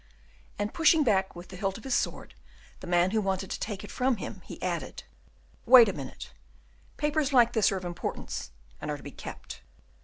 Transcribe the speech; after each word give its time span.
And, 0.57 0.73
pushing 0.73 1.03
back 1.03 1.35
with 1.35 1.49
the 1.49 1.55
hilt 1.55 1.77
of 1.77 1.83
his 1.83 1.93
sword 1.93 2.33
the 2.79 2.87
man 2.87 3.11
who 3.11 3.21
wanted 3.21 3.51
to 3.51 3.59
take 3.59 3.83
it 3.83 3.91
from 3.91 4.15
him, 4.17 4.41
he 4.45 4.59
added, 4.59 5.03
"Wait 5.67 5.87
a 5.87 5.93
minute, 5.93 6.33
papers 6.97 7.31
like 7.31 7.53
this 7.53 7.71
are 7.71 7.77
of 7.77 7.85
importance, 7.85 8.49
and 8.81 8.89
are 8.89 8.97
to 8.97 9.03
be 9.03 9.11
kept." 9.11 9.61